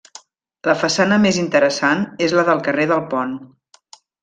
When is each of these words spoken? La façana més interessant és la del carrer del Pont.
La 0.69 0.73
façana 0.83 1.19
més 1.25 1.37
interessant 1.41 2.03
és 2.29 2.35
la 2.39 2.47
del 2.51 2.65
carrer 2.71 2.89
del 2.95 3.05
Pont. 3.15 3.39